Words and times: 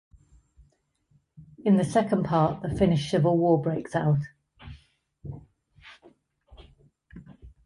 In 1.63 1.75
the 1.77 1.83
second 1.83 2.25
part 2.25 2.63
the 2.63 2.75
Finnish 2.75 3.11
Civil 3.11 3.37
War 3.37 3.61
breaks 3.61 3.95
out. 3.95 4.17